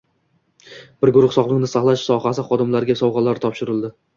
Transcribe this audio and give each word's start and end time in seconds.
Bir 1.03 1.11
guruh 1.17 1.35
sog‘liqni 1.35 1.69
saqlash 1.73 2.07
sohasi 2.09 2.49
xodimlariga 2.51 2.99
sovg‘alar 3.05 3.45
topshirildi 3.47 3.97